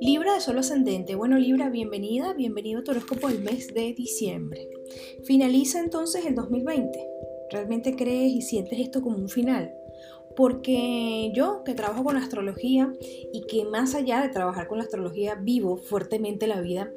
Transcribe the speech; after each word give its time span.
Libra 0.00 0.34
de 0.34 0.40
Sol 0.40 0.58
Ascendente. 0.58 1.14
Bueno, 1.14 1.38
Libra, 1.38 1.70
bienvenida, 1.70 2.34
bienvenido 2.34 2.80
a 2.80 2.84
tu 2.84 2.90
horóscopo 2.90 3.28
del 3.28 3.40
mes 3.40 3.72
de 3.72 3.94
diciembre. 3.94 4.68
Finaliza 5.24 5.80
entonces 5.80 6.26
el 6.26 6.34
2020. 6.34 6.98
¿Realmente 7.50 7.96
crees 7.96 8.32
y 8.32 8.42
sientes 8.42 8.78
esto 8.78 9.02
como 9.02 9.16
un 9.16 9.28
final? 9.28 9.74
Porque 10.36 11.30
yo 11.34 11.62
que 11.64 11.74
trabajo 11.74 12.04
con 12.04 12.16
astrología 12.16 12.92
y 13.32 13.42
que 13.42 13.64
más 13.64 13.94
allá 13.94 14.22
de 14.22 14.28
trabajar 14.28 14.68
con 14.68 14.78
la 14.78 14.84
astrología 14.84 15.34
vivo 15.34 15.76
fuertemente 15.76 16.46
la 16.46 16.60
vida, 16.60 16.90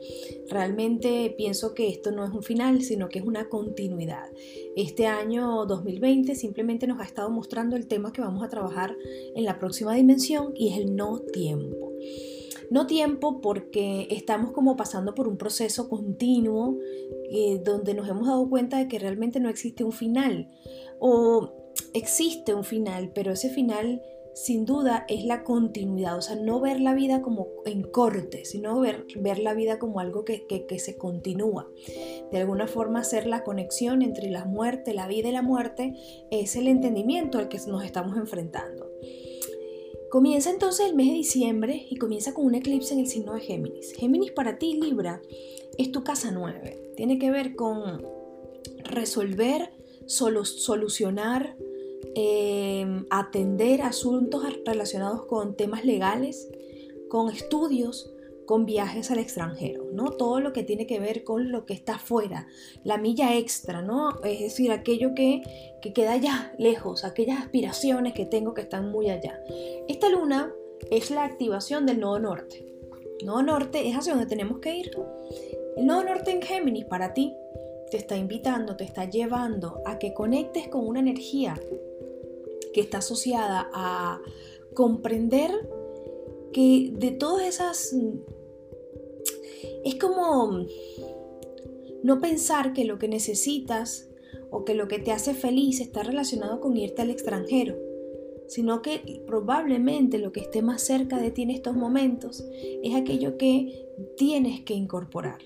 realmente 0.49 1.33
pienso 1.37 1.73
que 1.73 1.89
esto 1.89 2.11
no 2.11 2.23
es 2.23 2.31
un 2.31 2.43
final, 2.43 2.81
sino 2.81 3.09
que 3.09 3.19
es 3.19 3.25
una 3.25 3.49
continuidad. 3.49 4.29
Este 4.75 5.07
año 5.07 5.65
2020 5.65 6.35
simplemente 6.35 6.87
nos 6.87 6.99
ha 6.99 7.03
estado 7.03 7.29
mostrando 7.29 7.75
el 7.75 7.87
tema 7.87 8.13
que 8.13 8.21
vamos 8.21 8.43
a 8.43 8.49
trabajar 8.49 8.95
en 9.35 9.43
la 9.43 9.59
próxima 9.59 9.93
dimensión 9.93 10.53
y 10.55 10.69
es 10.69 10.77
el 10.77 10.95
no 10.95 11.19
tiempo. 11.19 11.91
No 12.71 12.87
tiempo 12.87 13.41
porque 13.41 14.07
estamos 14.09 14.51
como 14.51 14.75
pasando 14.75 15.13
por 15.13 15.27
un 15.27 15.37
proceso 15.37 15.87
continuo 15.87 16.77
eh, 17.29 17.61
donde 17.63 17.93
nos 17.93 18.07
hemos 18.09 18.27
dado 18.27 18.49
cuenta 18.49 18.77
de 18.77 18.87
que 18.87 18.99
realmente 18.99 19.39
no 19.39 19.49
existe 19.49 19.83
un 19.83 19.91
final 19.91 20.49
o 20.99 21.64
existe 21.95 22.53
un 22.53 22.63
final, 22.63 23.11
pero 23.13 23.31
ese 23.31 23.49
final 23.49 24.01
sin 24.35 24.65
duda 24.65 25.05
es 25.07 25.23
la 25.23 25.45
continuidad, 25.45 26.17
o 26.17 26.21
sea, 26.21 26.35
no 26.35 26.59
ver 26.59 26.81
la 26.81 26.93
vida 26.93 27.21
como 27.21 27.47
en 27.65 27.83
corte, 27.83 28.43
sino 28.43 28.77
ver, 28.81 29.05
ver 29.15 29.39
la 29.39 29.53
vida 29.53 29.79
como 29.79 30.01
algo 30.01 30.25
que, 30.25 30.45
que, 30.45 30.79
se 30.79 30.97
continúa. 30.97 31.69
De 32.33 32.39
alguna 32.39 32.67
forma 32.67 32.99
hacer 32.99 33.27
la 33.27 33.45
conexión 33.45 34.01
entre 34.01 34.29
la 34.29 34.43
muerte, 34.43 34.93
la 34.93 35.07
vida 35.07 35.29
y 35.29 35.31
la 35.31 35.41
muerte 35.41 35.93
es 36.31 36.57
el 36.57 36.67
entendimiento 36.67 37.37
al 37.37 37.47
que 37.47 37.59
nos 37.67 37.85
estamos 37.85 38.17
enfrentando. 38.17 38.91
Comienza 40.11 40.49
entonces 40.49 40.87
el 40.87 40.95
mes 40.95 41.07
de 41.07 41.13
diciembre 41.13 41.87
y 41.89 41.95
comienza 41.95 42.33
con 42.33 42.45
un 42.45 42.55
eclipse 42.55 42.93
en 42.93 42.99
el 42.99 43.07
signo 43.07 43.33
de 43.33 43.39
Géminis. 43.39 43.93
Géminis 43.93 44.31
para 44.31 44.57
ti, 44.57 44.73
Libra, 44.73 45.21
es 45.77 45.93
tu 45.93 46.03
casa 46.03 46.31
9. 46.31 46.93
Tiene 46.97 47.19
que 47.19 47.31
ver 47.31 47.55
con 47.55 48.05
resolver, 48.83 49.71
solucionar, 50.07 51.55
em, 52.15 53.05
atender 53.09 53.81
asuntos 53.81 54.43
relacionados 54.65 55.25
con 55.25 55.55
temas 55.55 55.85
legales, 55.85 56.49
con 57.09 57.29
estudios, 57.29 58.11
con 58.45 58.65
viajes 58.65 59.11
al 59.11 59.19
extranjero, 59.19 59.85
¿no? 59.91 60.11
Todo 60.11 60.39
lo 60.39 60.53
que 60.53 60.63
tiene 60.63 60.85
que 60.85 60.99
ver 60.99 61.23
con 61.23 61.51
lo 61.51 61.65
que 61.65 61.73
está 61.73 61.95
afuera, 61.95 62.47
la 62.83 62.97
milla 62.97 63.35
extra, 63.35 63.81
¿no? 63.81 64.21
Es 64.23 64.39
decir, 64.39 64.71
aquello 64.71 65.15
que, 65.15 65.41
que 65.81 65.93
queda 65.93 66.13
allá, 66.13 66.53
lejos, 66.57 67.03
aquellas 67.03 67.39
aspiraciones 67.39 68.13
que 68.13 68.25
tengo 68.25 68.53
que 68.53 68.61
están 68.61 68.91
muy 68.91 69.09
allá. 69.09 69.39
Esta 69.87 70.09
luna 70.09 70.53
es 70.91 71.11
la 71.11 71.23
activación 71.23 71.85
del 71.85 71.99
nodo 71.99 72.19
norte. 72.19 72.65
El 73.19 73.27
nodo 73.27 73.43
norte 73.43 73.87
es 73.87 73.95
hacia 73.95 74.13
donde 74.13 74.27
tenemos 74.27 74.59
que 74.59 74.75
ir. 74.75 74.91
El 75.77 75.85
nodo 75.85 76.03
norte 76.03 76.31
en 76.31 76.41
Géminis 76.41 76.85
para 76.85 77.13
ti 77.13 77.33
te 77.89 77.97
está 77.97 78.17
invitando, 78.17 78.75
te 78.75 78.83
está 78.83 79.05
llevando 79.05 79.81
a 79.85 79.99
que 79.99 80.13
conectes 80.13 80.67
con 80.67 80.87
una 80.87 80.99
energía 80.99 81.55
que 82.75 82.81
está 82.81 82.97
asociada 82.97 83.69
a 83.73 84.19
comprender 84.73 85.49
que 86.51 86.91
de 86.93 87.11
todas 87.11 87.47
esas 87.47 87.95
es 89.85 89.95
como 89.95 90.65
no 92.03 92.19
pensar 92.19 92.73
que 92.73 92.83
lo 92.83 92.99
que 92.99 93.07
necesitas 93.07 94.09
o 94.51 94.65
que 94.65 94.73
lo 94.73 94.89
que 94.89 94.99
te 94.99 95.13
hace 95.13 95.33
feliz 95.33 95.79
está 95.79 96.03
relacionado 96.03 96.59
con 96.59 96.75
irte 96.75 97.01
al 97.01 97.11
extranjero, 97.11 97.77
sino 98.49 98.81
que 98.81 99.23
probablemente 99.25 100.17
lo 100.17 100.33
que 100.33 100.41
esté 100.41 100.61
más 100.61 100.81
cerca 100.81 101.17
de 101.21 101.31
ti 101.31 101.43
en 101.43 101.51
estos 101.51 101.77
momentos 101.77 102.43
es 102.83 102.93
aquello 102.93 103.37
que 103.37 103.87
tienes 104.17 104.65
que 104.65 104.73
incorporar. 104.73 105.39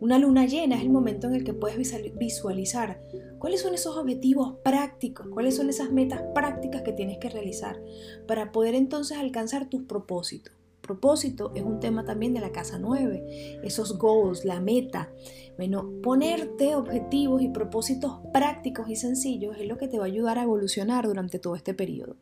Una 0.00 0.18
luna 0.18 0.46
llena 0.46 0.74
es 0.74 0.82
el 0.82 0.90
momento 0.90 1.28
en 1.28 1.36
el 1.36 1.44
que 1.44 1.54
puedes 1.54 1.78
visualizar 2.18 3.00
cuáles 3.42 3.60
son 3.60 3.74
esos 3.74 3.96
objetivos 3.96 4.54
prácticos, 4.62 5.26
cuáles 5.26 5.56
son 5.56 5.68
esas 5.68 5.90
metas 5.90 6.22
prácticas 6.32 6.82
que 6.82 6.92
tienes 6.92 7.18
que 7.18 7.28
realizar 7.28 7.82
para 8.28 8.52
poder 8.52 8.76
entonces 8.76 9.18
alcanzar 9.18 9.68
tus 9.68 9.82
propósitos 9.82 10.54
propósito 10.82 11.52
es 11.54 11.62
un 11.62 11.80
tema 11.80 12.04
también 12.04 12.34
de 12.34 12.40
la 12.40 12.52
casa 12.52 12.78
9, 12.78 13.60
esos 13.62 13.98
goals, 13.98 14.44
la 14.44 14.60
meta. 14.60 15.10
Bueno, 15.56 15.90
ponerte 16.02 16.74
objetivos 16.74 17.40
y 17.40 17.48
propósitos 17.48 18.18
prácticos 18.32 18.88
y 18.88 18.96
sencillos 18.96 19.56
es 19.58 19.66
lo 19.66 19.78
que 19.78 19.88
te 19.88 19.98
va 19.98 20.04
a 20.04 20.08
ayudar 20.08 20.38
a 20.38 20.42
evolucionar 20.42 21.06
durante 21.06 21.38
todo 21.38 21.54
este 21.54 21.72
periodo. 21.72 22.16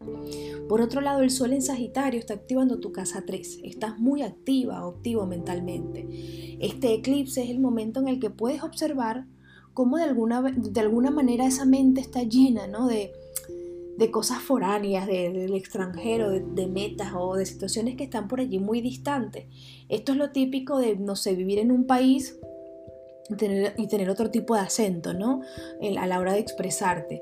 Por 0.69 0.80
otro 0.82 1.00
lado, 1.00 1.22
el 1.22 1.30
sol 1.30 1.53
en 1.53 1.62
Sagitario 1.62 2.20
está 2.20 2.34
activando 2.34 2.78
tu 2.78 2.92
casa 2.92 3.25
3. 3.26 3.60
Estás 3.64 3.98
muy 3.98 4.22
activa 4.22 4.86
o 4.86 4.91
activo 4.91 5.26
mentalmente. 5.26 6.06
Este 6.60 6.92
eclipse 6.92 7.42
es 7.42 7.50
el 7.50 7.60
momento 7.60 8.00
en 8.00 8.09
el 8.09 8.20
que 8.20 8.30
puedes 8.30 8.62
observar 8.62 9.26
cómo 9.75 9.97
de 9.97 10.04
alguna, 10.04 10.42
de 10.42 10.81
alguna 10.81 11.10
manera 11.10 11.47
esa 11.47 11.64
mente 11.64 12.00
está 12.00 12.22
llena 12.22 12.66
¿no? 12.66 12.86
de, 12.86 13.12
de 14.00 14.10
cosas 14.10 14.38
foráneas, 14.38 15.06
del 15.06 15.54
extranjero, 15.54 16.31
de, 16.31 16.66
metas 16.66 17.12
o 17.14 17.36
de 17.36 17.44
situaciones 17.44 17.97
que 17.97 18.04
están 18.04 18.28
por 18.28 18.41
allí 18.41 18.59
muy 18.59 18.80
distantes. 18.80 19.44
Esto 19.91 20.12
es 20.12 20.19
lo 20.19 20.30
típico 20.30 20.78
de, 20.78 20.97
no 20.97 21.16
sé, 21.16 21.34
vivir 21.34 21.59
en 21.59 21.70
un 21.70 21.86
país 21.86 22.38
y 23.28 23.36
tener, 23.86 24.10
otro 24.10 24.30
tipo 24.30 24.54
de 24.54 24.60
acento, 24.60 25.12
¿no? 25.12 25.42
a 25.98 26.06
la 26.06 26.19
hora 26.19 26.32
de 26.32 26.41
expresarte. 26.41 27.20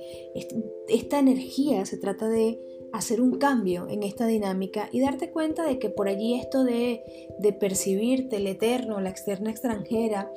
Esta 0.89 1.19
energía 1.19 1.85
se 1.85 1.99
trata 1.99 2.29
de 2.29 2.61
hacer 2.93 3.21
un 3.21 3.39
cambio 3.39 3.89
en 3.89 4.05
esta 4.05 4.29
dinámica 4.29 4.89
y 4.93 5.01
darte 5.01 5.33
cuenta 5.33 5.65
de 5.65 5.81
que 5.81 5.91
por 5.91 6.07
allí 6.07 6.35
esto 6.35 6.63
de, 6.63 7.03
de 7.41 7.53
percibirte 7.53 8.37
el 8.37 8.47
eterno, 8.47 9.01
la 9.01 9.11
externa 9.11 9.51
extranjera, 9.51 10.31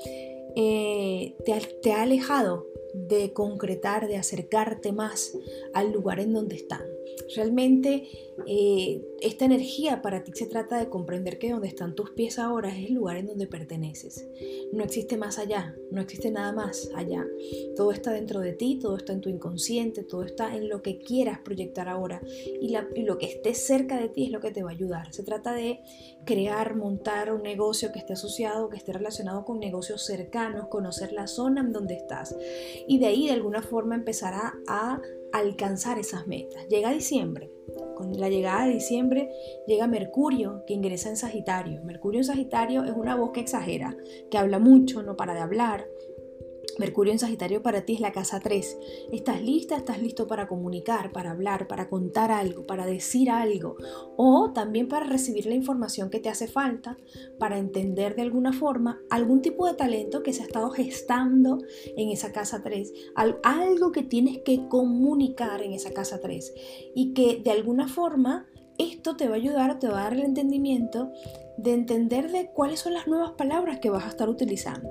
eh, 0.56 1.36
te, 1.46 1.60
te 1.82 1.92
ha 1.94 2.04
alejado 2.04 2.68
de 2.94 3.34
concretar, 3.34 4.08
de 4.08 4.18
acercarte 4.18 4.92
más 4.92 5.38
al 5.74 5.92
lugar 5.92 6.20
en 6.20 6.34
donde 6.34 6.56
están. 6.56 6.84
Realmente 7.36 8.08
eh, 8.48 9.02
esta 9.22 9.46
energía 9.46 10.02
para 10.02 10.24
ti 10.24 10.32
se 10.34 10.46
trata 10.46 10.80
de 10.80 10.90
comprender 10.90 11.38
que 11.38 11.52
donde 11.52 11.68
están 11.68 11.96
tus 11.96 12.12
pies 12.12 12.40
ahora 12.40 12.70
es 12.70 12.88
el 12.88 12.94
lugar 12.94 13.18
en 13.18 13.28
donde 13.28 13.48
perteneces. 13.48 14.28
No 14.74 14.84
existe 14.84 15.18
más 15.18 15.38
allá, 15.38 15.76
no 15.92 16.02
existe 16.02 16.32
nada 16.32 16.52
más 16.54 16.90
allá. 16.96 17.26
Todo 17.76 17.92
está 17.92 18.12
dentro 18.12 18.40
de 18.40 18.54
ti, 18.54 18.80
todo 18.80 18.98
está 18.98 19.14
en 19.14 19.22
tu 19.22 19.30
inconsciente, 19.30 20.04
todo 20.04 20.24
está 20.24 20.56
en 20.56 20.70
lo 20.70 20.82
que 20.82 21.00
quieras 21.00 21.40
proyectar 21.40 21.88
ahora. 21.88 22.22
Y, 22.62 22.72
lo 23.04 23.18
que 23.18 23.26
esté 23.26 23.54
cerca 23.54 24.00
de 24.00 24.10
ti 24.10 24.26
es 24.26 24.32
lo 24.32 24.40
que 24.40 24.52
te 24.52 24.64
va 24.64 24.70
a 24.70 24.74
ayudar. 24.74 25.14
Se 25.14 25.24
trata 25.24 25.54
de 25.54 25.80
crear, 26.26 26.76
montar 26.76 27.34
un 27.34 27.44
negocio 27.44 27.92
que 27.92 28.00
esté 28.00 28.14
asociado, 28.14 28.70
que 28.70 28.78
esté 28.78 28.94
relacionado 28.94 29.46
con 29.46 29.60
negocios 29.60 30.06
cercanos, 30.06 30.68
conocer 30.68 31.12
la 31.12 31.28
zona 31.28 31.62
en 31.62 31.72
donde 31.72 31.96
estás. 31.96 32.36
Y 32.88 33.00
de 33.00 33.08
ahí 33.08 33.28
de 33.28 33.34
alguna 33.34 33.62
forma 33.62 33.96
empezar 33.96 34.34
a 34.68 35.02
alcanzar 35.34 36.00
esas 36.00 36.28
metas. 36.28 36.68
Llega 36.68 36.92
diciembre. 36.92 37.52
Con 37.96 38.20
la 38.20 38.30
llegada 38.30 38.66
de 38.66 38.74
diciembre 38.74 39.30
llega 39.68 39.88
Mercurio, 39.88 40.64
que 40.66 40.74
ingresa 40.74 41.10
en 41.10 41.18
Sagitario. 41.18 41.84
Mercurio 41.84 42.20
en 42.20 42.26
Sagitario 42.26 42.84
es 42.84 42.92
una 42.92 43.16
voz 43.16 43.32
que 43.32 43.40
exagera, 43.40 43.96
que 44.30 44.38
habla 44.38 44.60
mucho, 44.60 45.04
no 45.04 45.16
para 45.16 45.34
de 45.34 45.42
hablar, 45.42 45.88
Mercurio 46.82 47.14
en 47.14 47.20
Sagitario 47.20 47.62
para 47.62 47.86
ti 47.86 47.94
es 47.94 48.00
la 48.00 48.12
casa 48.12 48.40
3. 48.40 48.78
¿Estás 49.12 49.40
lista? 49.40 49.76
¿Estás 49.76 50.02
listo 50.02 50.26
para 50.26 50.48
comunicar, 50.48 51.12
para 51.12 51.30
hablar, 51.30 51.68
para 51.68 51.90
contar 51.90 52.32
algo, 52.32 52.66
para 52.66 52.88
decir 52.88 53.30
algo? 53.30 53.76
O 54.18 54.52
también 54.52 54.88
para 54.88 55.06
recibir 55.06 55.46
la 55.46 55.54
información 55.54 56.10
que 56.10 56.20
te 56.20 56.30
hace 56.30 56.48
falta, 56.48 56.98
para 57.38 57.60
entender 57.60 58.16
de 58.16 58.24
alguna 58.24 58.52
forma 58.52 59.00
algún 59.12 59.44
tipo 59.44 59.68
de 59.68 59.76
talento 59.76 60.24
que 60.24 60.34
se 60.34 60.42
ha 60.42 60.46
estado 60.48 60.72
gestando 60.72 61.60
en 61.96 62.10
esa 62.10 62.32
casa 62.32 62.64
3. 62.64 62.92
Algo 63.44 63.92
que 63.92 64.02
tienes 64.02 64.40
que 64.40 64.68
comunicar 64.68 65.62
en 65.62 65.74
esa 65.74 65.92
casa 65.92 66.20
3. 66.20 66.52
Y 66.96 67.14
que 67.14 67.42
de 67.44 67.52
alguna 67.52 67.88
forma 67.90 68.48
esto 68.80 69.16
te 69.16 69.28
va 69.28 69.36
a 69.36 69.38
ayudar, 69.38 69.78
te 69.78 69.88
va 69.88 70.00
a 70.00 70.04
dar 70.06 70.14
el 70.14 70.22
entendimiento 70.22 71.12
de 71.58 71.74
entender 71.74 72.32
de 72.32 72.50
cuáles 72.52 72.80
son 72.80 72.96
las 72.96 73.06
nuevas 73.06 73.34
palabras 73.34 73.80
que 73.80 73.92
vas 73.92 74.06
a 74.06 74.10
estar 74.10 74.28
utilizando. 74.30 74.90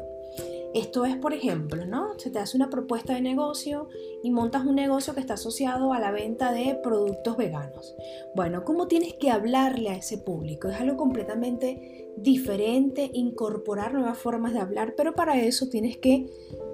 Esto 0.72 1.04
es, 1.04 1.16
por 1.16 1.34
ejemplo, 1.34 1.84
¿no? 1.84 2.18
Se 2.18 2.30
te 2.30 2.38
hace 2.38 2.56
una 2.56 2.70
propuesta 2.70 3.14
de 3.14 3.20
negocio 3.20 3.88
y 4.22 4.30
montas 4.30 4.64
un 4.64 4.76
negocio 4.76 5.14
que 5.14 5.20
está 5.20 5.34
asociado 5.34 5.92
a 5.92 5.98
la 5.98 6.12
venta 6.12 6.52
de 6.52 6.78
productos 6.82 7.36
veganos. 7.36 7.96
Bueno, 8.36 8.64
¿cómo 8.64 8.86
tienes 8.86 9.14
que 9.14 9.30
hablarle 9.30 9.90
a 9.90 9.96
ese 9.96 10.18
público? 10.18 10.68
Es 10.68 10.80
algo 10.80 10.96
completamente 10.96 12.12
diferente, 12.16 13.10
incorporar 13.12 13.94
nuevas 13.94 14.18
formas 14.18 14.52
de 14.52 14.60
hablar, 14.60 14.94
pero 14.96 15.14
para 15.14 15.40
eso 15.40 15.68
tienes 15.68 15.96
que 15.96 16.26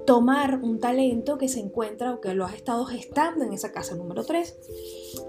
tomar 0.05 0.59
un 0.61 0.79
talento 0.79 1.37
que 1.37 1.47
se 1.47 1.59
encuentra 1.59 2.13
o 2.13 2.21
que 2.21 2.33
lo 2.33 2.45
has 2.45 2.53
estado 2.53 2.85
gestando 2.85 3.45
en 3.45 3.53
esa 3.53 3.71
casa 3.71 3.95
número 3.95 4.23
3. 4.23 4.59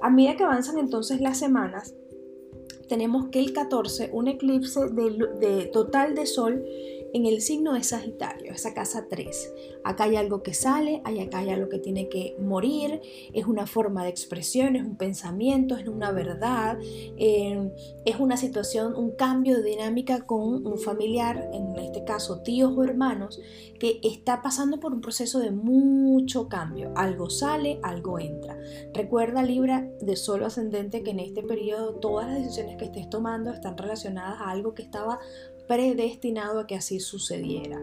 A 0.02 0.10
medida 0.10 0.36
que 0.36 0.44
avanzan 0.44 0.78
entonces 0.78 1.20
las 1.20 1.38
semanas, 1.38 1.94
tenemos 2.88 3.28
que 3.28 3.38
el 3.38 3.52
14, 3.52 4.10
un 4.12 4.28
eclipse 4.28 4.80
de, 4.90 5.70
total 5.72 6.14
de 6.14 6.26
sol 6.26 6.64
en 7.12 7.26
el 7.26 7.40
signo 7.40 7.74
de 7.74 7.82
Sagitario, 7.82 8.52
esa 8.52 8.74
casa 8.74 9.06
3. 9.08 9.52
Acá 9.84 10.04
hay 10.04 10.16
algo 10.16 10.42
que 10.42 10.54
sale, 10.54 11.02
acá 11.04 11.38
hay 11.38 11.50
algo 11.50 11.68
que 11.68 11.78
tiene 11.78 12.08
que 12.08 12.36
morir, 12.38 13.00
es 13.32 13.46
una 13.46 13.66
forma 13.66 14.04
de 14.04 14.10
expresión, 14.10 14.76
es 14.76 14.84
un 14.84 14.96
pensamiento, 14.96 15.76
es 15.76 15.88
una 15.88 16.12
verdad, 16.12 16.78
eh, 16.82 17.70
es 18.04 18.16
una 18.18 18.36
situación, 18.36 18.94
un 18.94 19.12
cambio 19.12 19.56
de 19.56 19.70
dinámica 19.70 20.26
con 20.26 20.66
un 20.66 20.78
familiar, 20.78 21.50
en 21.52 21.76
este 21.76 22.04
caso 22.04 22.42
tíos 22.42 22.72
o 22.76 22.84
hermanos, 22.84 23.40
que 23.78 24.00
está 24.02 24.42
pasando 24.42 24.80
por 24.80 24.92
un 24.92 25.00
proceso 25.00 25.38
de 25.38 25.50
mucho 25.50 26.48
cambio. 26.48 26.92
Algo 26.96 27.30
sale, 27.30 27.78
algo 27.82 28.18
entra. 28.18 28.58
Recuerda 28.92 29.42
Libra 29.42 29.88
de 30.00 30.16
solo 30.16 30.46
ascendente 30.46 31.02
que 31.02 31.10
en 31.10 31.20
este 31.20 31.42
periodo 31.42 31.94
todas 31.94 32.26
las 32.26 32.38
decisiones 32.38 32.76
que 32.76 32.86
estés 32.86 33.08
tomando 33.08 33.52
están 33.52 33.76
relacionadas 33.76 34.40
a 34.40 34.50
algo 34.50 34.74
que 34.74 34.82
estaba 34.82 35.18
predestinado 35.68 36.60
a 36.60 36.66
que 36.66 36.74
así 36.74 36.98
sucediera. 36.98 37.80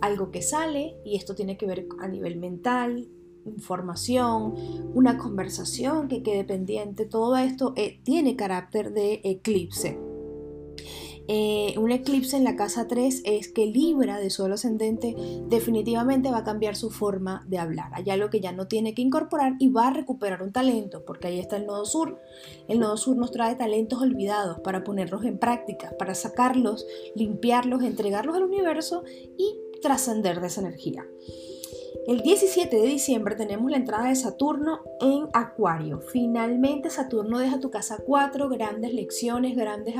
Algo 0.00 0.30
que 0.30 0.40
sale, 0.40 0.96
y 1.04 1.16
esto 1.16 1.34
tiene 1.34 1.58
que 1.58 1.66
ver 1.66 1.86
a 2.00 2.08
nivel 2.08 2.36
mental, 2.36 3.08
información, 3.44 4.54
una 4.94 5.18
conversación 5.18 6.08
que 6.08 6.22
quede 6.22 6.44
pendiente, 6.44 7.04
todo 7.04 7.36
esto 7.36 7.74
eh, 7.76 8.00
tiene 8.02 8.36
carácter 8.36 8.92
de 8.92 9.20
eclipse. 9.24 10.05
Eh, 11.28 11.74
un 11.78 11.90
eclipse 11.90 12.36
en 12.36 12.44
la 12.44 12.56
casa 12.56 12.86
3 12.86 13.22
es 13.24 13.48
que 13.48 13.66
Libra 13.66 14.20
de 14.20 14.30
suelo 14.30 14.54
ascendente 14.54 15.16
definitivamente 15.48 16.30
va 16.30 16.38
a 16.38 16.44
cambiar 16.44 16.76
su 16.76 16.90
forma 16.90 17.44
de 17.48 17.58
hablar. 17.58 17.90
Hay 17.94 18.08
algo 18.10 18.30
que 18.30 18.40
ya 18.40 18.52
no 18.52 18.68
tiene 18.68 18.94
que 18.94 19.02
incorporar 19.02 19.54
y 19.58 19.68
va 19.68 19.88
a 19.88 19.92
recuperar 19.92 20.42
un 20.42 20.52
talento, 20.52 21.04
porque 21.04 21.28
ahí 21.28 21.38
está 21.38 21.56
el 21.56 21.66
nodo 21.66 21.84
sur. 21.84 22.20
El 22.68 22.78
nodo 22.78 22.96
sur 22.96 23.16
nos 23.16 23.32
trae 23.32 23.56
talentos 23.56 24.00
olvidados 24.00 24.60
para 24.60 24.84
ponerlos 24.84 25.24
en 25.24 25.38
práctica, 25.38 25.94
para 25.98 26.14
sacarlos, 26.14 26.86
limpiarlos, 27.14 27.82
entregarlos 27.82 28.36
al 28.36 28.44
universo 28.44 29.02
y 29.36 29.56
trascender 29.82 30.40
de 30.40 30.46
esa 30.46 30.60
energía. 30.60 31.06
El 32.06 32.20
17 32.20 32.76
de 32.76 32.86
diciembre 32.86 33.34
tenemos 33.34 33.70
la 33.70 33.76
entrada 33.76 34.08
de 34.08 34.16
Saturno 34.16 34.82
en 35.00 35.28
Acuario. 35.32 36.00
Finalmente 36.00 36.90
Saturno 36.90 37.38
deja 37.38 37.60
tu 37.60 37.70
casa 37.70 37.98
4, 38.04 38.48
grandes 38.48 38.92
lecciones, 38.94 39.56
grandes 39.56 39.94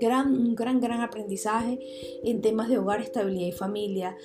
gran, 0.00 0.34
un 0.34 0.54
gran, 0.54 0.80
gran 0.80 1.00
aprendizaje 1.00 1.78
en 2.24 2.40
temas 2.40 2.68
de 2.68 2.78
hogar, 2.78 3.00
estabilidad 3.00 3.48
y 3.48 3.52
familia. 3.52 4.16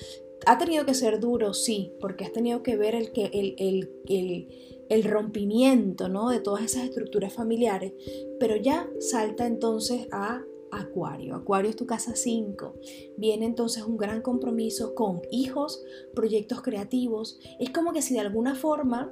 Ha 0.45 0.57
tenido 0.57 0.85
que 0.85 0.93
ser 0.93 1.19
duro, 1.19 1.53
sí, 1.53 1.93
porque 1.99 2.23
has 2.23 2.31
tenido 2.31 2.63
que 2.63 2.77
ver 2.77 2.95
el, 2.95 3.11
el, 3.15 3.55
el, 3.57 3.91
el, 4.07 4.85
el 4.89 5.03
rompimiento 5.03 6.09
¿no? 6.09 6.29
de 6.29 6.39
todas 6.39 6.63
esas 6.63 6.83
estructuras 6.85 7.33
familiares, 7.33 7.93
pero 8.39 8.55
ya 8.55 8.89
salta 8.99 9.45
entonces 9.45 10.07
a 10.11 10.43
Acuario. 10.75 11.35
Acuario 11.35 11.69
es 11.69 11.75
tu 11.75 11.85
casa 11.85 12.15
5. 12.15 12.75
Viene 13.17 13.45
entonces 13.45 13.83
un 13.83 13.97
gran 13.97 14.21
compromiso 14.21 14.95
con 14.95 15.21
hijos, 15.31 15.83
proyectos 16.13 16.61
creativos. 16.61 17.39
Es 17.59 17.69
como 17.69 17.93
que 17.93 18.01
si 18.01 18.13
de 18.13 18.21
alguna 18.21 18.55
forma 18.55 19.11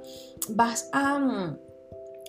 vas 0.50 0.88
a 0.92 1.58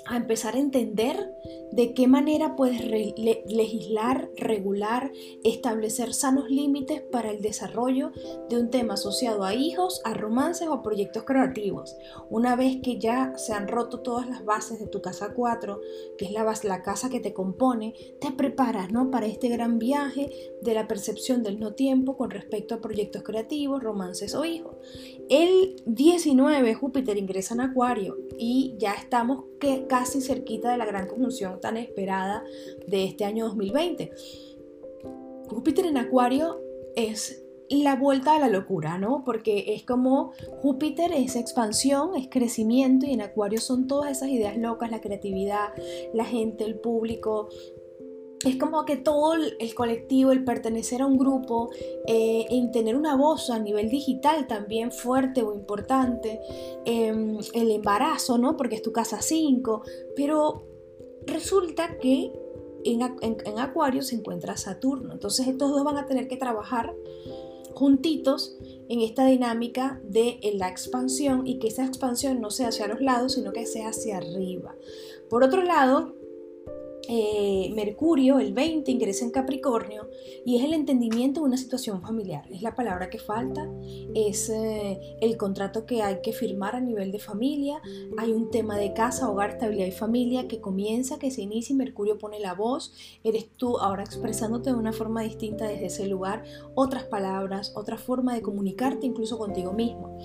a 0.07 0.17
empezar 0.17 0.55
a 0.55 0.59
entender 0.59 1.35
de 1.71 1.93
qué 1.93 2.07
manera 2.07 2.55
puedes 2.55 2.81
legislar, 2.85 4.29
regular, 4.37 5.11
establecer 5.43 6.13
sanos 6.13 6.49
límites 6.49 7.01
para 7.01 7.31
el 7.31 7.41
desarrollo 7.41 8.11
de 8.49 8.57
un 8.57 8.69
tema 8.69 8.93
asociado 8.93 9.43
a 9.43 9.53
hijos, 9.53 10.01
a 10.05 10.13
romances 10.13 10.67
o 10.67 10.81
proyectos 10.81 11.23
creativos. 11.23 11.95
Una 12.29 12.55
vez 12.55 12.77
que 12.81 12.97
ya 12.97 13.33
se 13.35 13.53
han 13.53 13.67
roto 13.67 13.99
todas 13.99 14.27
las 14.27 14.45
bases 14.45 14.79
de 14.79 14.87
tu 14.87 15.01
casa 15.01 15.33
4, 15.33 15.81
que 16.17 16.25
es 16.25 16.31
la, 16.31 16.45
la 16.63 16.81
casa 16.81 17.09
que 17.09 17.19
te 17.19 17.33
compone, 17.33 17.93
te 18.21 18.31
preparas 18.31 18.91
¿no? 18.91 19.11
para 19.11 19.25
este 19.25 19.49
gran 19.49 19.79
viaje 19.79 20.29
de 20.61 20.73
la 20.73 20.87
percepción 20.87 21.43
del 21.43 21.59
no 21.59 21.73
tiempo 21.73 22.15
con 22.15 22.29
respecto 22.29 22.75
a 22.75 22.81
proyectos 22.81 23.23
creativos, 23.23 23.83
romances 23.83 24.35
o 24.35 24.45
hijos. 24.45 24.75
El 25.29 25.75
19 25.85 26.73
Júpiter 26.75 27.17
ingresa 27.17 27.55
en 27.55 27.61
Acuario 27.61 28.17
y 28.37 28.75
ya 28.77 28.93
estamos 28.93 29.45
que 29.59 29.87
casi 29.95 30.19
cerquita 30.19 30.71
de 30.71 30.77
la 30.77 30.85
gran 30.85 31.07
conjunción 31.07 31.61
tan 31.61 31.77
esperada 31.77 32.43
de 32.85 33.05
este 33.05 33.23
año 33.23 33.45
2020. 33.45 34.11
Júpiter 35.47 35.85
en 35.85 35.97
Acuario 35.97 36.59
es 36.97 37.45
la 37.69 37.95
vuelta 37.95 38.35
a 38.35 38.39
la 38.39 38.49
locura, 38.49 38.97
¿no? 38.97 39.23
Porque 39.23 39.73
es 39.73 39.85
como 39.85 40.33
Júpiter 40.61 41.13
es 41.13 41.37
expansión, 41.37 42.13
es 42.17 42.27
crecimiento 42.29 43.05
y 43.05 43.13
en 43.13 43.21
Acuario 43.21 43.61
son 43.61 43.87
todas 43.87 44.11
esas 44.11 44.27
ideas 44.27 44.57
locas, 44.57 44.91
la 44.91 44.99
creatividad, 44.99 45.69
la 46.13 46.25
gente, 46.25 46.65
el 46.65 46.77
público, 46.77 47.47
es 48.45 48.57
como 48.57 48.85
que 48.85 48.95
todo 48.95 49.33
el 49.33 49.75
colectivo, 49.75 50.31
el 50.31 50.43
pertenecer 50.43 51.01
a 51.01 51.07
un 51.07 51.17
grupo, 51.17 51.71
eh, 52.05 52.45
en 52.49 52.71
tener 52.71 52.95
una 52.95 53.15
voz 53.15 53.49
a 53.49 53.57
nivel 53.57 53.89
digital 53.89 54.45
también 54.47 54.91
fuerte 54.91 55.41
o 55.41 55.53
importante, 55.53 56.39
em, 56.85 57.39
el 57.53 57.71
embarazo, 57.71 58.37
¿no? 58.37 58.55
Porque 58.55 58.75
es 58.75 58.83
tu 58.83 58.91
casa 58.91 59.21
5, 59.21 59.81
pero 60.15 60.63
resulta 61.25 61.97
que 61.97 62.31
en, 62.83 63.01
en, 63.21 63.59
Acuario 63.59 64.03
se 64.03 64.15
encuentra 64.15 64.57
Saturno, 64.57 65.13
entonces 65.13 65.47
estos 65.47 65.71
dos 65.71 65.83
van 65.83 65.97
a 65.97 66.05
tener 66.05 66.27
que 66.27 66.37
trabajar 66.37 66.93
juntitos 67.73 68.57
en 68.89 69.01
esta 69.01 69.25
dinámica 69.25 69.99
de 70.03 70.39
la 70.53 70.69
expansión 70.69 71.47
y 71.47 71.57
que 71.57 71.67
esa 71.67 71.83
expansión 71.83 72.39
no 72.41 72.51
sea 72.51 72.67
hacia 72.67 72.87
los 72.87 73.01
lados, 73.01 73.33
sino 73.33 73.51
que 73.53 73.65
sea 73.65 73.89
hacia 73.89 74.17
arriba. 74.17 74.75
Por 75.29 75.43
otro 75.43 75.63
lado, 75.63 76.13
eh, 77.07 77.71
Mercurio, 77.75 78.39
el 78.39 78.53
20, 78.53 78.89
ingresa 78.91 79.25
en 79.25 79.31
Capricornio 79.31 80.09
y 80.45 80.57
es 80.57 80.63
el 80.63 80.73
entendimiento 80.73 81.41
de 81.41 81.47
una 81.47 81.57
situación 81.57 82.01
familiar. 82.01 82.45
Es 82.51 82.61
la 82.61 82.75
palabra 82.75 83.09
que 83.09 83.19
falta, 83.19 83.69
es 84.13 84.49
eh, 84.49 84.99
el 85.21 85.37
contrato 85.37 85.85
que 85.85 86.01
hay 86.01 86.21
que 86.21 86.33
firmar 86.33 86.75
a 86.75 86.79
nivel 86.79 87.11
de 87.11 87.19
familia. 87.19 87.81
Hay 88.17 88.31
un 88.31 88.49
tema 88.51 88.77
de 88.77 88.93
casa, 88.93 89.29
hogar, 89.29 89.51
estabilidad 89.51 89.87
y 89.87 89.91
familia 89.91 90.47
que 90.47 90.61
comienza, 90.61 91.19
que 91.19 91.31
se 91.31 91.41
inicia 91.41 91.73
y 91.73 91.77
Mercurio 91.77 92.17
pone 92.17 92.39
la 92.39 92.53
voz. 92.53 92.93
Eres 93.23 93.49
tú 93.57 93.77
ahora 93.77 94.03
expresándote 94.03 94.71
de 94.71 94.75
una 94.75 94.93
forma 94.93 95.21
distinta 95.23 95.67
desde 95.67 95.87
ese 95.87 96.07
lugar, 96.07 96.43
otras 96.75 97.03
palabras, 97.03 97.73
otra 97.75 97.97
forma 97.97 98.33
de 98.33 98.41
comunicarte 98.41 99.05
incluso 99.05 99.37
contigo 99.37 99.73
mismo. 99.73 100.17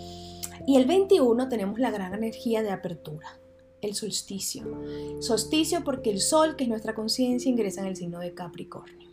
Y 0.66 0.76
el 0.76 0.84
21 0.86 1.48
tenemos 1.48 1.78
la 1.78 1.90
gran 1.90 2.14
energía 2.14 2.62
de 2.62 2.70
apertura 2.70 3.39
el 3.82 3.94
solsticio. 3.94 4.64
Solsticio 5.20 5.82
porque 5.84 6.10
el 6.10 6.20
sol, 6.20 6.56
que 6.56 6.64
es 6.64 6.70
nuestra 6.70 6.94
conciencia, 6.94 7.50
ingresa 7.50 7.80
en 7.80 7.86
el 7.88 7.96
signo 7.96 8.18
de 8.20 8.34
Capricornio. 8.34 9.10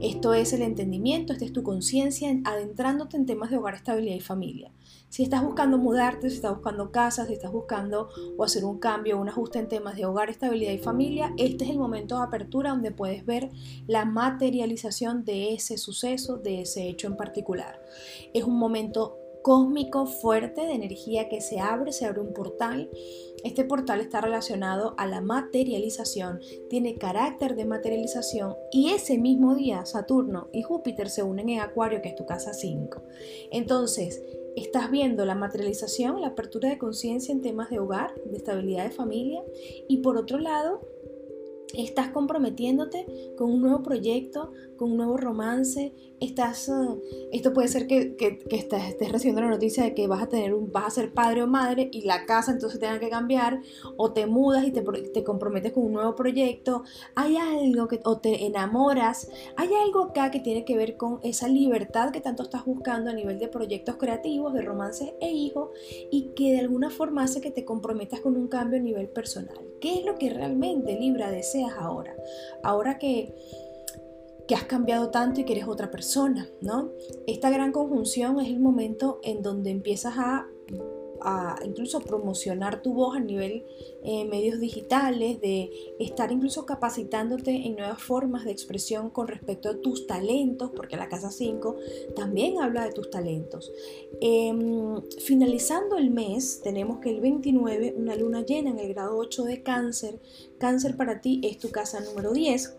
Esto 0.00 0.34
es 0.34 0.52
el 0.52 0.62
entendimiento, 0.62 1.32
esta 1.32 1.44
es 1.44 1.52
tu 1.52 1.62
conciencia 1.62 2.30
adentrándote 2.44 3.16
en 3.16 3.26
temas 3.26 3.50
de 3.50 3.56
hogar, 3.56 3.74
estabilidad 3.74 4.16
y 4.16 4.20
familia. 4.20 4.72
Si 5.08 5.24
estás 5.24 5.42
buscando 5.42 5.76
mudarte, 5.76 6.30
si 6.30 6.36
estás 6.36 6.54
buscando 6.54 6.92
casas, 6.92 7.26
si 7.26 7.34
estás 7.34 7.50
buscando 7.50 8.08
o 8.36 8.44
hacer 8.44 8.64
un 8.64 8.78
cambio 8.78 9.18
un 9.20 9.28
ajuste 9.28 9.58
en 9.58 9.68
temas 9.68 9.96
de 9.96 10.06
hogar, 10.06 10.30
estabilidad 10.30 10.72
y 10.72 10.78
familia, 10.78 11.34
este 11.36 11.64
es 11.64 11.70
el 11.70 11.78
momento 11.78 12.16
de 12.16 12.24
apertura 12.24 12.70
donde 12.70 12.92
puedes 12.92 13.26
ver 13.26 13.50
la 13.86 14.04
materialización 14.04 15.24
de 15.24 15.54
ese 15.54 15.78
suceso, 15.78 16.36
de 16.36 16.62
ese 16.62 16.88
hecho 16.88 17.08
en 17.08 17.16
particular. 17.16 17.82
Es 18.32 18.44
un 18.44 18.56
momento 18.58 19.19
cósmico 19.42 20.06
fuerte 20.06 20.62
de 20.62 20.72
energía 20.72 21.28
que 21.28 21.40
se 21.40 21.60
abre, 21.60 21.92
se 21.92 22.06
abre 22.06 22.20
un 22.20 22.32
portal. 22.32 22.90
Este 23.44 23.64
portal 23.64 24.00
está 24.00 24.20
relacionado 24.20 24.94
a 24.98 25.06
la 25.06 25.20
materialización, 25.20 26.40
tiene 26.68 26.96
carácter 26.96 27.56
de 27.56 27.64
materialización 27.64 28.54
y 28.70 28.90
ese 28.90 29.18
mismo 29.18 29.54
día 29.54 29.86
Saturno 29.86 30.48
y 30.52 30.62
Júpiter 30.62 31.08
se 31.08 31.22
unen 31.22 31.48
en 31.48 31.60
Acuario, 31.60 32.02
que 32.02 32.10
es 32.10 32.16
tu 32.16 32.26
casa 32.26 32.52
5. 32.52 33.02
Entonces, 33.50 34.22
estás 34.56 34.90
viendo 34.90 35.24
la 35.24 35.34
materialización, 35.34 36.20
la 36.20 36.28
apertura 36.28 36.68
de 36.68 36.78
conciencia 36.78 37.32
en 37.32 37.40
temas 37.40 37.70
de 37.70 37.78
hogar, 37.78 38.14
de 38.24 38.36
estabilidad 38.36 38.84
de 38.84 38.90
familia 38.90 39.42
y 39.88 39.98
por 39.98 40.16
otro 40.16 40.38
lado, 40.38 40.80
estás 41.74 42.08
comprometiéndote 42.08 43.34
con 43.36 43.50
un 43.50 43.62
nuevo 43.62 43.82
proyecto, 43.82 44.52
con 44.80 44.92
un 44.92 44.96
nuevo 44.96 45.18
romance, 45.18 45.92
estás, 46.20 46.70
eh, 46.70 47.28
esto 47.32 47.52
puede 47.52 47.68
ser 47.68 47.86
que, 47.86 48.16
estés 48.50 49.12
recibiendo 49.12 49.42
la 49.42 49.50
noticia 49.50 49.84
de 49.84 49.94
que 49.94 50.06
vas 50.06 50.22
a 50.22 50.28
tener 50.30 50.54
un, 50.54 50.72
vas 50.72 50.86
a 50.86 50.90
ser 50.90 51.12
padre 51.12 51.42
o 51.42 51.46
madre 51.46 51.90
y 51.92 52.06
la 52.06 52.24
casa 52.24 52.52
entonces 52.52 52.80
tenga 52.80 52.98
que 52.98 53.10
cambiar, 53.10 53.60
o 53.98 54.14
te 54.14 54.24
mudas 54.24 54.64
y 54.64 54.70
te, 54.70 54.80
te 54.80 55.22
comprometes 55.22 55.72
con 55.72 55.84
un 55.84 55.92
nuevo 55.92 56.16
proyecto, 56.16 56.84
hay 57.14 57.36
algo 57.36 57.88
que, 57.88 58.00
o 58.04 58.20
te 58.20 58.46
enamoras, 58.46 59.28
hay 59.54 59.68
algo 59.84 60.04
acá 60.04 60.30
que 60.30 60.40
tiene 60.40 60.64
que 60.64 60.78
ver 60.78 60.96
con 60.96 61.20
esa 61.22 61.46
libertad 61.46 62.10
que 62.10 62.22
tanto 62.22 62.44
estás 62.44 62.64
buscando 62.64 63.10
a 63.10 63.12
nivel 63.12 63.38
de 63.38 63.48
proyectos 63.48 63.96
creativos, 63.96 64.54
de 64.54 64.62
romances 64.62 65.12
e 65.20 65.30
hijos, 65.30 65.72
y 66.10 66.30
que 66.34 66.52
de 66.52 66.60
alguna 66.60 66.88
forma 66.88 67.24
hace 67.24 67.42
que 67.42 67.50
te 67.50 67.66
comprometas 67.66 68.20
con 68.20 68.34
un 68.34 68.48
cambio 68.48 68.78
a 68.78 68.82
nivel 68.82 69.10
personal. 69.10 69.60
¿Qué 69.78 69.98
es 69.98 70.06
lo 70.06 70.14
que 70.14 70.30
realmente 70.30 70.98
Libra 70.98 71.30
deseas 71.30 71.74
ahora? 71.78 72.16
Ahora 72.62 72.98
que 72.98 73.34
que 74.50 74.56
has 74.56 74.64
cambiado 74.64 75.10
tanto 75.10 75.40
y 75.40 75.44
que 75.44 75.52
eres 75.52 75.68
otra 75.68 75.92
persona, 75.92 76.48
¿no? 76.60 76.90
Esta 77.28 77.50
gran 77.50 77.70
conjunción 77.70 78.40
es 78.40 78.48
el 78.48 78.58
momento 78.58 79.20
en 79.22 79.42
donde 79.42 79.70
empiezas 79.70 80.14
a 80.16 80.48
a 81.22 81.56
incluso 81.64 82.00
promocionar 82.00 82.82
tu 82.82 82.94
voz 82.94 83.16
a 83.16 83.20
nivel 83.20 83.66
eh, 84.02 84.24
medios 84.24 84.58
digitales, 84.58 85.40
de 85.40 85.70
estar 85.98 86.32
incluso 86.32 86.64
capacitándote 86.64 87.50
en 87.50 87.76
nuevas 87.76 88.02
formas 88.02 88.44
de 88.44 88.52
expresión 88.52 89.10
con 89.10 89.28
respecto 89.28 89.68
a 89.68 89.76
tus 89.80 90.06
talentos, 90.06 90.70
porque 90.74 90.96
la 90.96 91.08
casa 91.08 91.30
5 91.30 91.76
también 92.16 92.58
habla 92.58 92.86
de 92.86 92.92
tus 92.92 93.10
talentos. 93.10 93.70
Em, 94.20 95.02
finalizando 95.18 95.98
el 95.98 96.10
mes, 96.10 96.60
tenemos 96.62 97.00
que 97.00 97.10
el 97.10 97.20
29, 97.20 97.94
una 97.98 98.16
luna 98.16 98.42
llena 98.42 98.70
en 98.70 98.78
el 98.78 98.88
grado 98.88 99.18
8 99.18 99.44
de 99.44 99.62
cáncer. 99.62 100.20
Cáncer 100.58 100.96
para 100.96 101.20
ti 101.20 101.40
es 101.44 101.58
tu 101.58 101.70
casa 101.70 102.00
número 102.00 102.32
10 102.32 102.76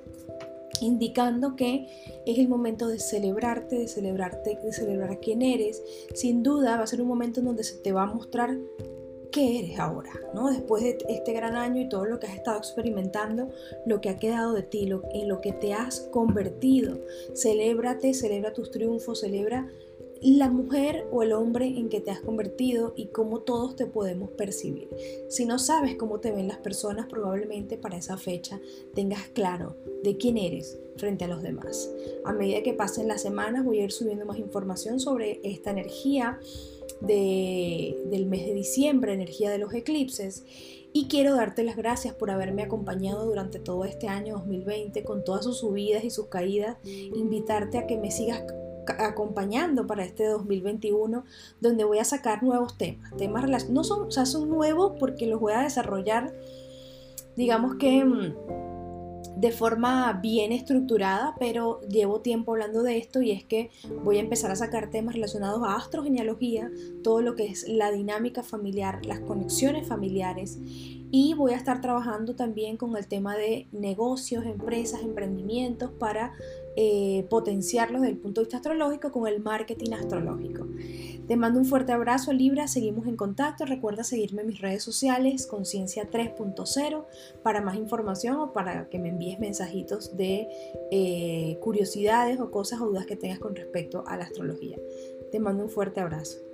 indicando 0.81 1.55
que 1.55 1.87
es 2.25 2.37
el 2.37 2.49
momento 2.49 2.87
de 2.87 2.99
celebrarte, 2.99 3.77
de 3.77 3.87
celebrarte, 3.87 4.59
de 4.61 4.73
celebrar 4.73 5.19
quién 5.19 5.41
eres. 5.41 5.81
Sin 6.13 6.43
duda 6.43 6.77
va 6.77 6.83
a 6.83 6.87
ser 6.87 7.01
un 7.01 7.07
momento 7.07 7.39
en 7.39 7.45
donde 7.45 7.63
se 7.63 7.77
te 7.77 7.93
va 7.93 8.03
a 8.03 8.13
mostrar 8.13 8.57
qué 9.31 9.59
eres 9.59 9.79
ahora, 9.79 10.11
¿no? 10.33 10.51
Después 10.51 10.83
de 10.83 10.97
este 11.07 11.33
gran 11.33 11.55
año 11.55 11.81
y 11.81 11.89
todo 11.89 12.05
lo 12.05 12.19
que 12.19 12.27
has 12.27 12.35
estado 12.35 12.57
experimentando, 12.57 13.49
lo 13.85 14.01
que 14.01 14.09
ha 14.09 14.17
quedado 14.17 14.53
de 14.53 14.63
ti, 14.63 14.89
en 15.13 15.29
lo 15.29 15.41
que 15.41 15.53
te 15.53 15.73
has 15.73 16.01
convertido. 16.11 16.99
Celébrate, 17.33 18.13
celebra 18.13 18.53
tus 18.53 18.71
triunfos, 18.71 19.21
celebra 19.21 19.69
la 20.21 20.49
mujer 20.49 21.07
o 21.11 21.23
el 21.23 21.33
hombre 21.33 21.65
en 21.65 21.89
que 21.89 21.99
te 21.99 22.11
has 22.11 22.19
convertido 22.19 22.93
y 22.95 23.07
cómo 23.07 23.39
todos 23.39 23.75
te 23.75 23.87
podemos 23.87 24.29
percibir. 24.31 24.89
Si 25.29 25.45
no 25.45 25.57
sabes 25.57 25.95
cómo 25.95 26.19
te 26.19 26.31
ven 26.31 26.47
las 26.47 26.57
personas, 26.57 27.07
probablemente 27.07 27.77
para 27.77 27.97
esa 27.97 28.17
fecha 28.17 28.61
tengas 28.93 29.27
claro 29.29 29.75
de 30.03 30.17
quién 30.17 30.37
eres 30.37 30.79
frente 30.97 31.25
a 31.25 31.27
los 31.27 31.41
demás. 31.41 31.91
A 32.23 32.33
medida 32.33 32.61
que 32.61 32.73
pasen 32.73 33.07
las 33.07 33.21
semanas 33.21 33.65
voy 33.65 33.79
a 33.79 33.83
ir 33.85 33.91
subiendo 33.91 34.25
más 34.25 34.37
información 34.37 34.99
sobre 34.99 35.39
esta 35.43 35.71
energía 35.71 36.39
del 37.01 38.25
mes 38.27 38.45
de 38.45 38.53
diciembre, 38.53 39.13
energía 39.13 39.49
de 39.49 39.57
los 39.57 39.73
eclipses. 39.73 40.43
Y 40.93 41.07
quiero 41.07 41.35
darte 41.35 41.63
las 41.63 41.77
gracias 41.77 42.13
por 42.13 42.31
haberme 42.31 42.63
acompañado 42.63 43.25
durante 43.25 43.59
todo 43.59 43.85
este 43.85 44.07
año 44.07 44.35
2020 44.35 45.03
con 45.03 45.23
todas 45.23 45.45
sus 45.45 45.59
subidas 45.59 46.03
y 46.03 46.09
sus 46.09 46.27
caídas. 46.27 46.77
Invitarte 46.83 47.77
a 47.77 47.87
que 47.87 47.97
me 47.97 48.11
sigas 48.11 48.43
acompañando 48.99 49.87
para 49.87 50.03
este 50.03 50.25
2021 50.25 51.23
donde 51.59 51.83
voy 51.83 51.99
a 51.99 52.03
sacar 52.03 52.43
nuevos 52.43 52.77
temas 52.77 53.15
temas 53.17 53.69
no 53.69 53.83
son 53.83 54.07
o 54.07 54.11
sea 54.11 54.25
son 54.25 54.49
nuevos 54.49 54.93
porque 54.99 55.27
los 55.27 55.39
voy 55.39 55.53
a 55.53 55.61
desarrollar 55.61 56.33
digamos 57.35 57.75
que 57.75 58.03
mm, 58.03 58.35
de 59.41 59.51
forma 59.51 60.13
bien 60.21 60.51
estructurada, 60.51 61.35
pero 61.39 61.81
llevo 61.89 62.21
tiempo 62.21 62.51
hablando 62.51 62.83
de 62.83 62.97
esto 62.97 63.23
y 63.23 63.31
es 63.31 63.43
que 63.43 63.71
voy 64.03 64.17
a 64.17 64.19
empezar 64.19 64.51
a 64.51 64.55
sacar 64.55 64.91
temas 64.91 65.15
relacionados 65.15 65.63
a 65.63 65.75
astrogenealogía, 65.77 66.69
todo 67.03 67.21
lo 67.21 67.35
que 67.35 67.47
es 67.47 67.67
la 67.67 67.91
dinámica 67.91 68.43
familiar, 68.43 69.03
las 69.03 69.19
conexiones 69.21 69.87
familiares 69.87 70.59
y 71.13 71.33
voy 71.33 71.53
a 71.53 71.57
estar 71.57 71.81
trabajando 71.81 72.35
también 72.35 72.77
con 72.77 72.95
el 72.95 73.07
tema 73.07 73.35
de 73.35 73.67
negocios, 73.71 74.45
empresas, 74.45 75.01
emprendimientos 75.01 75.91
para 75.91 76.33
eh, 76.75 77.25
potenciarlos 77.29 78.01
desde 78.01 78.13
el 78.13 78.19
punto 78.19 78.41
de 78.41 78.45
vista 78.45 78.57
astrológico 78.57 79.11
con 79.11 79.27
el 79.27 79.41
marketing 79.41 79.91
astrológico. 79.93 80.67
Te 81.27 81.35
mando 81.37 81.59
un 81.59 81.65
fuerte 81.65 81.91
abrazo 81.91 82.33
Libra, 82.33 82.67
seguimos 82.67 83.07
en 83.07 83.15
contacto, 83.15 83.65
recuerda 83.65 84.03
seguirme 84.03 84.41
en 84.41 84.47
mis 84.47 84.59
redes 84.59 84.83
sociales 84.83 85.47
Conciencia 85.47 86.09
3.0 86.09 87.05
para 87.43 87.61
más 87.61 87.75
información 87.75 88.37
o 88.37 88.53
para 88.53 88.89
que 88.89 88.99
me 88.99 89.09
envíes 89.09 89.39
mensajitos 89.39 90.15
de 90.17 90.47
eh, 90.91 91.57
curiosidades 91.61 92.39
o 92.39 92.51
cosas 92.51 92.81
o 92.81 92.87
dudas 92.87 93.05
que 93.05 93.15
tengas 93.15 93.39
con 93.39 93.55
respecto 93.55 94.03
a 94.07 94.17
la 94.17 94.25
astrología. 94.25 94.77
Te 95.31 95.39
mando 95.39 95.63
un 95.63 95.69
fuerte 95.69 96.01
abrazo. 96.01 96.50